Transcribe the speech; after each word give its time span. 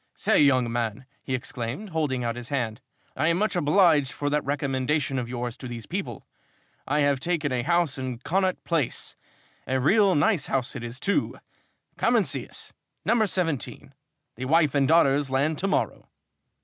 "Say, 0.15 0.39
young 0.39 0.71
man," 0.71 1.05
he 1.21 1.35
exclaimed, 1.35 1.89
holding 1.91 2.23
out 2.23 2.35
his 2.35 2.49
hand, 2.49 2.81
"I 3.15 3.27
am 3.27 3.37
much 3.37 3.55
obliged 3.55 4.11
for 4.11 4.31
that 4.31 4.43
recommendation 4.43 5.19
of 5.19 5.29
yours 5.29 5.55
to 5.57 5.67
these 5.67 5.85
people! 5.85 6.25
I 6.87 7.01
have 7.01 7.19
taken 7.19 7.51
a 7.51 7.61
house 7.61 7.99
in 7.99 8.17
Connaught 8.17 8.63
Place 8.63 9.15
a 9.67 9.79
real 9.79 10.15
nice 10.15 10.47
house 10.47 10.75
it 10.75 10.83
is, 10.83 10.99
too. 10.99 11.37
Come 11.97 12.15
and 12.15 12.25
see 12.25 12.47
us 12.47 12.73
number 13.05 13.27
17. 13.27 13.93
The 14.37 14.45
wife 14.45 14.73
and 14.73 14.87
daughters 14.87 15.29
land 15.29 15.59
to 15.59 15.67
morrow." 15.67 16.09